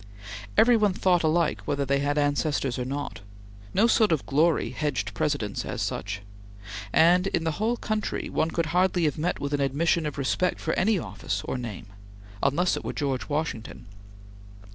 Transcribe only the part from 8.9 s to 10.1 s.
have met with an admission